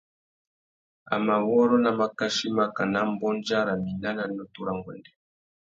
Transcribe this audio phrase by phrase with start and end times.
[1.13, 5.11] A mà wôrrô nà makachí makana mbôndia râ mina nà nutu râ nguêndê.